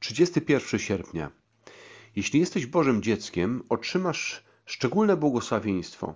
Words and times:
31 0.00 0.80
sierpnia. 0.80 1.30
Jeśli 2.16 2.40
jesteś 2.40 2.66
Bożym 2.66 3.02
dzieckiem, 3.02 3.62
otrzymasz 3.68 4.44
szczególne 4.66 5.16
błogosławieństwo. 5.16 6.14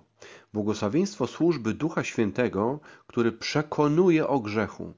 Błogosławieństwo 0.53 1.27
służby 1.27 1.73
Ducha 1.73 2.03
Świętego, 2.03 2.79
który 3.07 3.31
przekonuje 3.31 4.27
o 4.27 4.39
grzechu. 4.39 4.93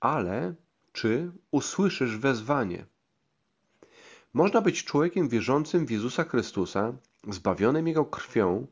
Ale 0.00 0.54
czy 0.92 1.32
usłyszysz 1.50 2.16
wezwanie? 2.16 2.86
Można 4.32 4.60
być 4.60 4.84
człowiekiem 4.84 5.28
wierzącym 5.28 5.86
w 5.86 5.90
Jezusa 5.90 6.24
Chrystusa, 6.24 6.92
zbawionym 7.28 7.88
Jego 7.88 8.04
krwią, 8.04 8.66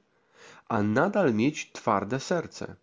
a 0.68 0.82
nadal 0.82 1.34
mieć 1.34 1.72
twarde 1.72 2.20
serce. 2.20 2.76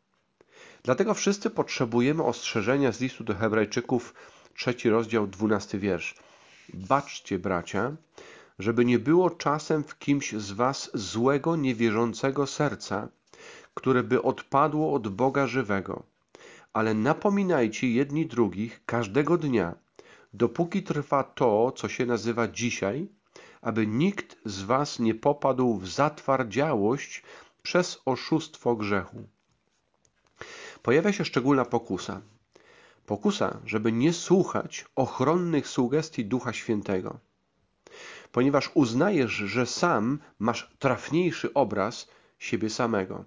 Dlatego 0.83 1.13
wszyscy 1.13 1.49
potrzebujemy 1.49 2.23
ostrzeżenia 2.23 2.91
z 2.91 3.01
listu 3.01 3.23
do 3.23 3.35
Hebrajczyków, 3.35 4.13
trzeci 4.55 4.89
rozdział, 4.89 5.27
dwunasty 5.27 5.79
wiersz. 5.79 6.15
Baczcie, 6.73 7.39
bracia, 7.39 7.95
żeby 8.59 8.85
nie 8.85 8.99
było 8.99 9.29
czasem 9.29 9.83
w 9.83 9.99
kimś 9.99 10.33
z 10.33 10.51
was 10.51 10.91
złego, 10.93 11.55
niewierzącego 11.55 12.47
serca, 12.47 13.07
które 13.73 14.03
by 14.03 14.21
odpadło 14.21 14.93
od 14.93 15.07
Boga 15.07 15.47
żywego. 15.47 16.03
Ale 16.73 16.93
napominajcie 16.93 17.91
jedni 17.91 18.25
drugich 18.25 18.85
każdego 18.85 19.37
dnia, 19.37 19.75
dopóki 20.33 20.83
trwa 20.83 21.23
to, 21.23 21.71
co 21.71 21.89
się 21.89 22.05
nazywa 22.05 22.47
dzisiaj, 22.47 23.07
aby 23.61 23.87
nikt 23.87 24.37
z 24.45 24.61
was 24.61 24.99
nie 24.99 25.15
popadł 25.15 25.77
w 25.77 25.87
zatwardziałość 25.87 27.23
przez 27.63 28.01
oszustwo 28.05 28.75
grzechu. 28.75 29.23
Pojawia 30.83 31.13
się 31.13 31.25
szczególna 31.25 31.65
pokusa. 31.65 32.21
Pokusa, 33.05 33.59
żeby 33.65 33.91
nie 33.91 34.13
słuchać 34.13 34.85
ochronnych 34.95 35.67
sugestii 35.67 36.25
Ducha 36.25 36.53
Świętego. 36.53 37.19
Ponieważ 38.31 38.71
uznajesz, 38.73 39.31
że 39.31 39.65
sam 39.65 40.19
masz 40.39 40.71
trafniejszy 40.79 41.53
obraz 41.53 42.07
siebie 42.39 42.69
samego. 42.69 43.25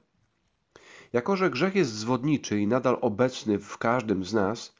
Jako, 1.12 1.36
że 1.36 1.50
grzech 1.50 1.74
jest 1.74 1.92
zwodniczy 1.92 2.60
i 2.60 2.66
nadal 2.66 2.98
obecny 3.00 3.58
w 3.58 3.78
każdym 3.78 4.24
z 4.24 4.32
nas, 4.32 4.74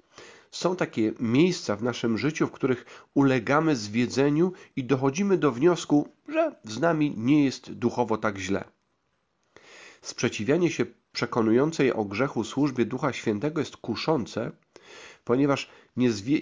są 0.50 0.76
takie 0.76 1.12
miejsca 1.20 1.76
w 1.76 1.82
naszym 1.82 2.18
życiu, 2.18 2.46
w 2.46 2.52
których 2.52 3.06
ulegamy 3.14 3.76
zwiedzeniu 3.76 4.52
i 4.76 4.84
dochodzimy 4.84 5.38
do 5.38 5.52
wniosku, 5.52 6.08
że 6.28 6.56
z 6.64 6.80
nami 6.80 7.14
nie 7.16 7.44
jest 7.44 7.72
duchowo 7.72 8.18
tak 8.18 8.38
źle. 8.38 8.64
Sprzeciwianie 10.02 10.70
się 10.70 10.86
przekonującej 11.12 11.92
o 11.92 12.04
grzechu 12.04 12.44
służbie 12.44 12.84
Ducha 12.86 13.12
Świętego 13.12 13.60
jest 13.60 13.76
kuszące, 13.76 14.52
ponieważ 15.28 15.68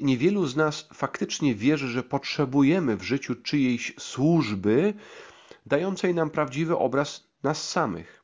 niewielu 0.02 0.46
z 0.46 0.56
nas 0.56 0.88
faktycznie 0.94 1.54
wierzy, 1.54 1.88
że 1.88 2.02
potrzebujemy 2.02 2.96
w 2.96 3.02
życiu 3.02 3.34
czyjejś 3.34 3.94
służby 3.98 4.94
dającej 5.66 6.14
nam 6.14 6.30
prawdziwy 6.30 6.78
obraz 6.78 7.28
nas 7.42 7.68
samych. 7.68 8.22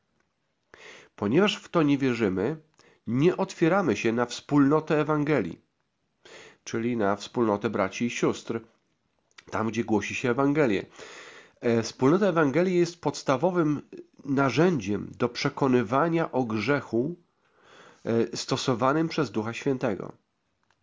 Ponieważ 1.15 1.57
w 1.57 1.69
to 1.69 1.83
nie 1.83 1.97
wierzymy, 1.97 2.57
nie 3.07 3.37
otwieramy 3.37 3.97
się 3.97 4.11
na 4.11 4.25
wspólnotę 4.25 5.01
Ewangelii, 5.01 5.61
czyli 6.63 6.97
na 6.97 7.15
wspólnotę 7.15 7.69
braci 7.69 8.05
i 8.05 8.09
sióstr, 8.09 8.59
tam 9.51 9.67
gdzie 9.67 9.83
głosi 9.83 10.15
się 10.15 10.29
Ewangelię. 10.29 10.85
E, 11.61 11.83
wspólnota 11.83 12.27
Ewangelii 12.27 12.77
jest 12.77 13.01
podstawowym 13.01 13.81
narzędziem 14.25 15.11
do 15.17 15.29
przekonywania 15.29 16.31
o 16.31 16.43
grzechu 16.43 17.15
e, 18.05 18.37
stosowanym 18.37 19.07
przez 19.09 19.31
Ducha 19.31 19.53
Świętego. 19.53 20.23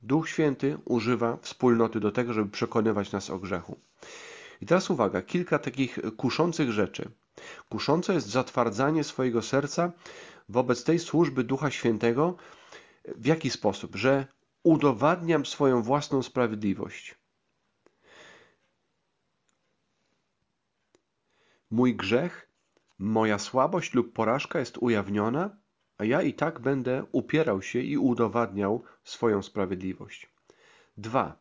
Duch 0.03 0.29
Święty 0.29 0.79
używa 0.85 1.37
wspólnoty 1.43 2.01
do 2.01 2.13
tego, 2.13 2.33
żeby 2.33 2.51
przekonywać 2.51 3.13
nas 3.13 3.31
o 3.31 3.39
grzechu. 3.39 3.81
I 4.61 4.67
teraz 4.67 4.91
uwaga, 4.91 5.23
kilka 5.23 5.59
takich 5.59 5.99
kuszących 6.17 6.73
rzeczy. 6.73 7.11
Kuszące 7.69 8.15
jest 8.15 8.27
zatwardzanie 8.27 9.05
swojego 9.05 9.43
serca 9.43 9.93
wobec 10.49 10.85
tej 10.85 10.99
służby 10.99 11.45
Ducha 11.45 11.71
Świętego 11.71 12.37
w 13.05 13.27
jaki 13.27 13.51
sposób? 13.51 13.97
Że 13.97 14.27
udowadniam 14.63 15.47
swoją 15.47 15.83
własną 15.83 16.23
sprawiedliwość. 16.23 17.15
Mój 21.71 21.97
grzech, 21.97 22.49
moja 22.99 23.39
słabość 23.39 23.95
lub 23.95 24.13
porażka 24.13 24.59
jest 24.59 24.79
ujawniona, 24.79 25.57
a 26.01 26.05
ja 26.05 26.23
i 26.23 26.35
tak 26.35 26.61
będę 26.61 27.05
upierał 27.13 27.63
się 27.63 27.79
i 27.81 27.99
udowadniał 27.99 28.83
swoją 29.05 29.43
sprawiedliwość. 29.43 30.29
2. 30.97 31.39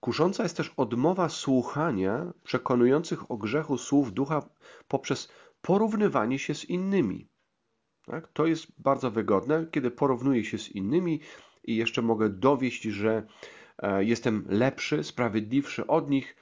Kusząca 0.00 0.42
jest 0.42 0.56
też 0.56 0.72
odmowa 0.76 1.28
słuchania 1.28 2.32
przekonujących 2.44 3.30
o 3.30 3.36
grzechu 3.36 3.78
słów 3.78 4.12
ducha 4.12 4.48
poprzez 4.88 5.28
porównywanie 5.62 6.38
się 6.38 6.54
z 6.54 6.64
innymi. 6.64 7.28
Tak? 8.06 8.28
To 8.32 8.46
jest 8.46 8.66
bardzo 8.78 9.10
wygodne, 9.10 9.66
kiedy 9.70 9.90
porównuję 9.90 10.44
się 10.44 10.58
z 10.58 10.68
innymi 10.68 11.20
i 11.64 11.76
jeszcze 11.76 12.02
mogę 12.02 12.28
dowieść, 12.28 12.82
że 12.82 13.26
e, 13.78 14.04
jestem 14.04 14.44
lepszy, 14.48 15.04
sprawiedliwszy 15.04 15.86
od 15.86 16.10
nich 16.10 16.36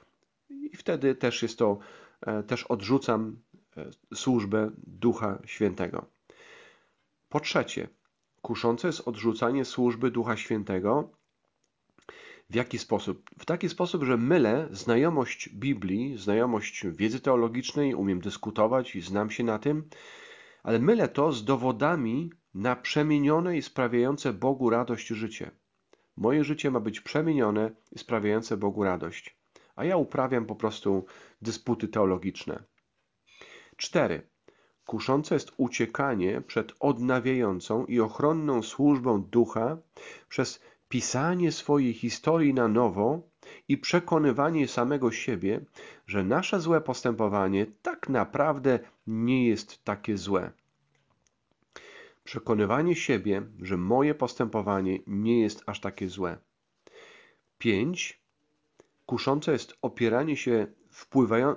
i 0.49 0.77
wtedy 0.77 1.15
też 1.15 1.41
jest 1.41 1.57
to, 1.57 1.77
e, 2.21 2.43
też 2.43 2.63
odrzucam 2.63 3.39
e, 3.77 3.89
służbę 4.15 4.71
Ducha 4.77 5.39
Świętego. 5.45 6.16
Po 7.29 7.39
trzecie, 7.39 7.87
kuszące 8.41 8.87
jest 8.87 9.07
odrzucanie 9.07 9.65
służby 9.65 10.11
Ducha 10.11 10.37
Świętego. 10.37 11.11
W 12.49 12.55
jaki 12.55 12.79
sposób? 12.79 13.29
W 13.39 13.45
taki 13.45 13.69
sposób, 13.69 14.03
że 14.03 14.17
mylę 14.17 14.67
znajomość 14.71 15.49
Biblii, 15.49 16.17
znajomość 16.17 16.85
wiedzy 16.87 17.19
teologicznej, 17.19 17.95
umiem 17.95 18.21
dyskutować 18.21 18.95
i 18.95 19.01
znam 19.01 19.29
się 19.29 19.43
na 19.43 19.59
tym, 19.59 19.89
ale 20.63 20.79
mylę 20.79 21.07
to 21.07 21.31
z 21.31 21.45
dowodami 21.45 22.31
na 22.53 22.75
przemienione 22.75 23.57
i 23.57 23.61
sprawiające 23.61 24.33
Bogu 24.33 24.69
radość 24.69 25.07
życie. 25.07 25.51
Moje 26.17 26.43
życie 26.43 26.71
ma 26.71 26.79
być 26.79 27.01
przemienione 27.01 27.71
i 27.91 27.99
sprawiające 27.99 28.57
Bogu 28.57 28.83
radość, 28.83 29.37
a 29.75 29.85
ja 29.85 29.97
uprawiam 29.97 30.45
po 30.45 30.55
prostu 30.55 31.05
dysputy 31.41 31.87
teologiczne. 31.87 32.63
4. 33.77 34.29
Kuszące 34.87 35.35
jest 35.35 35.51
uciekanie 35.57 36.41
przed 36.41 36.73
odnawiającą 36.79 37.85
i 37.85 37.99
ochronną 37.99 38.63
służbą 38.63 39.21
ducha 39.21 39.77
przez 40.29 40.59
pisanie 40.89 41.51
swojej 41.51 41.93
historii 41.93 42.53
na 42.53 42.67
nowo 42.67 43.21
i 43.67 43.77
przekonywanie 43.77 44.67
samego 44.67 45.11
siebie, 45.11 45.65
że 46.05 46.23
nasze 46.23 46.59
złe 46.59 46.81
postępowanie 46.81 47.65
tak 47.81 48.09
naprawdę 48.09 48.79
nie 49.07 49.47
jest 49.47 49.83
takie 49.83 50.17
złe. 50.17 50.51
Przekonywanie 52.23 52.95
siebie, 52.95 53.41
że 53.61 53.77
moje 53.77 54.15
postępowanie 54.15 54.99
nie 55.07 55.41
jest 55.41 55.63
aż 55.65 55.79
takie 55.79 56.09
złe. 56.09 56.37
5. 57.57 58.19
Kuszące 59.05 59.51
jest 59.51 59.77
opieranie 59.81 60.37
się 60.37 60.67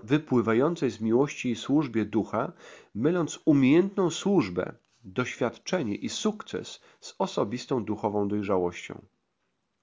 wypływającej 0.03 0.91
z 0.91 1.01
miłości 1.01 1.51
i 1.51 1.57
służbie 1.57 2.05
ducha, 2.05 2.53
myląc 2.95 3.41
umiejętną 3.45 4.11
służbę, 4.11 4.73
doświadczenie 5.05 5.95
i 5.95 6.09
sukces 6.09 6.81
z 7.01 7.15
osobistą 7.19 7.85
duchową 7.85 8.29
dojrzałością. 8.29 9.03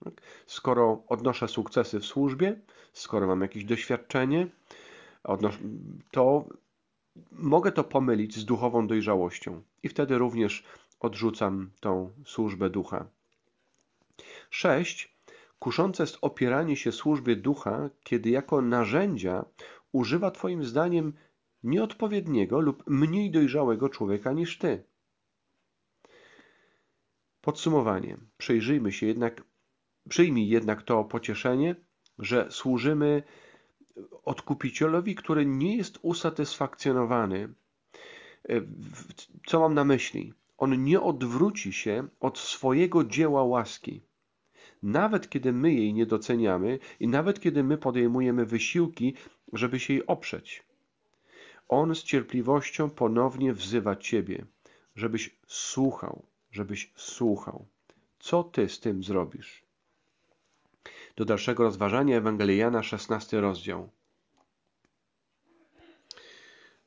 Tak? 0.04 0.22
Skoro 0.46 1.04
odnoszę 1.08 1.48
sukcesy 1.48 2.00
w 2.00 2.06
służbie, 2.06 2.60
skoro 2.94 3.28
mam 3.28 3.42
jakieś 3.42 3.64
doświadczenie, 3.64 4.48
to 6.12 6.46
mogę 7.32 7.72
to 7.72 7.84
pomylić 7.84 8.36
z 8.36 8.46
duchową 8.46 8.88
dojrzałością 8.88 9.62
i 9.84 9.90
wtedy 9.90 10.18
również 10.18 10.64
odrzucam 11.00 11.72
tą 11.80 12.12
służbę 12.26 12.70
ducha. 12.70 13.06
6. 14.50 15.17
Kuszące 15.60 16.04
jest 16.04 16.18
opieranie 16.22 16.76
się 16.76 16.92
służbie 16.92 17.36
ducha, 17.36 17.90
kiedy 18.04 18.30
jako 18.30 18.62
narzędzia 18.62 19.46
używa 19.92 20.32
Twoim 20.32 20.64
zdaniem 20.64 21.14
nieodpowiedniego 21.64 22.60
lub 22.60 22.84
mniej 22.88 23.32
dojrzałego 23.32 23.90
człowieka 23.90 24.34
niż 24.34 24.58
Ty. 24.58 24.84
Podsumowanie. 27.42 28.18
Przejrzyjmy 28.38 28.92
się 28.92 29.06
jednak, 29.06 29.44
przyjmij 30.10 30.48
jednak 30.48 30.84
to 30.84 31.04
pocieszenie, 31.04 31.76
że 32.20 32.52
służymy 32.52 33.24
odkupicielowi, 34.24 35.16
który 35.16 35.46
nie 35.46 35.78
jest 35.78 36.00
usatysfakcjonowany. 36.02 37.54
Co 39.46 39.60
mam 39.60 39.74
na 39.74 39.84
myśli? 39.84 40.34
On 40.58 40.84
nie 40.84 41.02
odwróci 41.02 41.74
się 41.74 42.08
od 42.20 42.40
swojego 42.40 43.04
dzieła 43.04 43.44
łaski. 43.44 44.02
Nawet 44.84 45.30
kiedy 45.30 45.54
my 45.54 45.74
jej 45.74 45.94
nie 45.94 46.06
doceniamy 46.06 46.80
i 47.00 47.08
nawet 47.08 47.40
kiedy 47.40 47.64
my 47.64 47.78
podejmujemy 47.78 48.46
wysiłki, 48.46 49.14
żeby 49.54 49.80
się 49.80 49.94
jej 49.94 50.06
oprzeć. 50.06 50.64
On 51.68 51.96
z 51.96 52.04
cierpliwością 52.04 52.90
ponownie 52.90 53.54
wzywa 53.54 53.96
Ciebie, 53.96 54.46
żebyś 54.96 55.36
słuchał, 55.48 56.24
żebyś 56.52 56.92
słuchał. 56.96 57.66
Co 58.20 58.44
Ty 58.44 58.70
z 58.70 58.80
tym 58.80 59.04
zrobisz? 59.04 59.68
do 61.18 61.26
dalszego 61.26 61.64
rozważania 61.64 62.18
Ewangelii 62.18 62.58
Jana, 62.58 62.84
16 62.84 63.42
rozdział. 63.42 63.90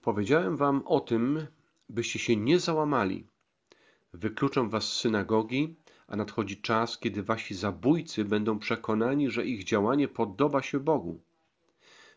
Powiedziałem 0.02 0.56
wam 0.56 0.82
o 0.86 1.00
tym, 1.00 1.46
byście 1.88 2.18
się 2.18 2.36
nie 2.36 2.58
załamali. 2.58 3.26
Wykluczą 4.12 4.68
was 4.68 4.84
z 4.84 5.00
synagogi, 5.00 5.76
a 6.10 6.16
nadchodzi 6.16 6.60
czas, 6.60 6.98
kiedy 6.98 7.22
wasi 7.22 7.54
zabójcy 7.54 8.24
będą 8.24 8.58
przekonani, 8.58 9.30
że 9.30 9.46
ich 9.46 9.64
działanie 9.64 10.08
podoba 10.08 10.62
się 10.62 10.80
Bogu. 10.80 11.20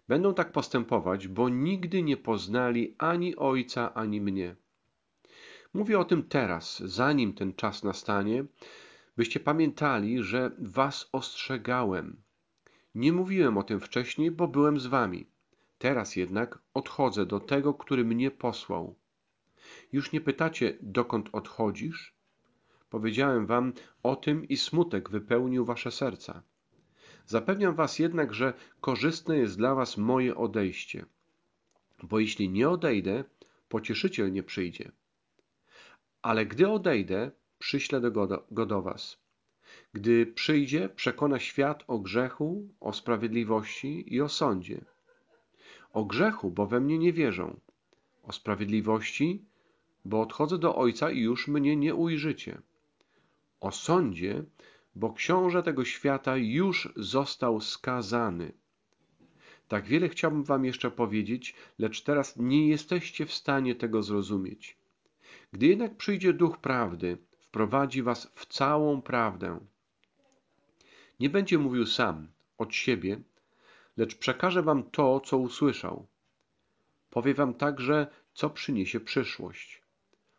Będą 0.07 0.33
tak 0.33 0.51
postępować, 0.51 1.27
bo 1.27 1.49
nigdy 1.49 2.03
nie 2.03 2.17
poznali 2.17 2.95
ani 2.97 3.35
Ojca, 3.35 3.93
ani 3.93 4.21
mnie. 4.21 4.55
Mówię 5.73 5.99
o 5.99 6.05
tym 6.05 6.23
teraz, 6.23 6.79
zanim 6.79 7.33
ten 7.33 7.53
czas 7.53 7.83
nastanie, 7.83 8.45
byście 9.17 9.39
pamiętali, 9.39 10.23
że 10.23 10.51
was 10.59 11.09
ostrzegałem. 11.11 12.17
Nie 12.95 13.13
mówiłem 13.13 13.57
o 13.57 13.63
tym 13.63 13.79
wcześniej, 13.79 14.31
bo 14.31 14.47
byłem 14.47 14.79
z 14.79 14.85
wami. 14.85 15.25
Teraz 15.77 16.15
jednak 16.15 16.59
odchodzę 16.73 17.25
do 17.25 17.39
tego, 17.39 17.73
który 17.73 18.05
mnie 18.05 18.31
posłał. 18.31 18.95
Już 19.91 20.11
nie 20.11 20.21
pytacie, 20.21 20.77
dokąd 20.81 21.29
odchodzisz? 21.31 22.13
Powiedziałem 22.93 23.45
wam 23.45 23.73
o 24.03 24.15
tym 24.15 24.47
i 24.47 24.57
smutek 24.57 25.09
wypełnił 25.09 25.65
wasze 25.65 25.91
serca. 25.91 26.43
Zapewniam 27.25 27.75
was 27.75 27.99
jednak, 27.99 28.33
że 28.33 28.53
korzystne 28.81 29.37
jest 29.37 29.57
dla 29.57 29.75
was 29.75 29.97
moje 29.97 30.35
odejście. 30.35 31.05
Bo 32.03 32.19
jeśli 32.19 32.49
nie 32.49 32.69
odejdę, 32.69 33.23
pocieszyciel 33.69 34.31
nie 34.31 34.43
przyjdzie. 34.43 34.91
Ale 36.21 36.45
gdy 36.45 36.69
odejdę, 36.69 37.31
przyślę 37.59 38.01
go, 38.01 38.45
go 38.51 38.65
do 38.65 38.81
was. 38.81 39.17
Gdy 39.93 40.25
przyjdzie, 40.25 40.89
przekona 40.89 41.39
świat 41.39 41.83
o 41.87 41.99
grzechu, 41.99 42.67
o 42.79 42.93
sprawiedliwości 42.93 44.13
i 44.15 44.21
o 44.21 44.29
sądzie. 44.29 44.85
O 45.93 46.05
grzechu, 46.05 46.51
bo 46.51 46.67
we 46.67 46.79
mnie 46.79 46.97
nie 46.97 47.13
wierzą. 47.13 47.59
O 48.23 48.31
sprawiedliwości, 48.31 49.45
bo 50.05 50.21
odchodzę 50.21 50.57
do 50.57 50.75
Ojca 50.75 51.11
i 51.11 51.19
już 51.19 51.47
mnie 51.47 51.75
nie 51.75 51.95
ujrzycie. 51.95 52.61
O 53.63 53.71
sądzie, 53.71 54.43
bo 54.95 55.13
książę 55.13 55.63
tego 55.63 55.85
świata 55.85 56.37
już 56.37 56.93
został 56.95 57.61
skazany. 57.61 58.51
Tak 59.67 59.85
wiele 59.85 60.09
chciałbym 60.09 60.43
wam 60.43 60.65
jeszcze 60.65 60.91
powiedzieć, 60.91 61.55
lecz 61.79 62.03
teraz 62.03 62.37
nie 62.37 62.67
jesteście 62.67 63.25
w 63.25 63.33
stanie 63.33 63.75
tego 63.75 64.03
zrozumieć. 64.03 64.77
Gdy 65.51 65.67
jednak 65.67 65.97
przyjdzie 65.97 66.33
Duch 66.33 66.57
Prawdy, 66.57 67.17
wprowadzi 67.39 68.03
was 68.03 68.31
w 68.35 68.45
całą 68.45 69.01
prawdę. 69.01 69.59
Nie 71.19 71.29
będzie 71.29 71.57
mówił 71.57 71.85
sam, 71.85 72.27
od 72.57 72.75
siebie, 72.75 73.21
lecz 73.97 74.15
przekaże 74.15 74.63
wam 74.63 74.83
to, 74.83 75.19
co 75.19 75.37
usłyszał. 75.37 76.07
Powie 77.09 77.33
wam 77.33 77.53
także, 77.53 78.07
co 78.33 78.49
przyniesie 78.49 78.99
przyszłość. 78.99 79.82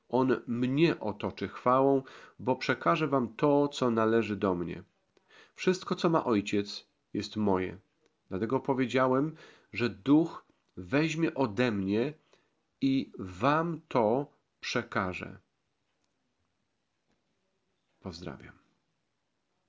On 0.09 0.37
mnie 0.47 1.01
otoczy 1.01 1.49
chwałą, 1.49 2.03
bo 2.39 2.57
przekaże 2.57 3.09
wam 3.09 3.35
to, 3.35 3.69
co 3.69 3.91
należy 3.91 4.37
do 4.37 4.55
mnie. 4.55 4.83
Wszystko, 5.55 5.95
co 5.95 6.11
ma 6.11 6.25
Ojciec, 6.25 6.87
jest 7.13 7.37
moje. 7.37 7.79
Dlatego 8.29 8.61
powiedziałem, 8.61 9.37
że 9.73 9.91
Duch 9.91 10.45
weźmie 10.77 11.35
ode 11.35 11.71
mnie 11.71 12.13
i 12.81 13.13
wam 13.19 13.81
to 13.89 14.27
przekaże. 14.61 15.39
Pozdrawiam. 18.01 18.64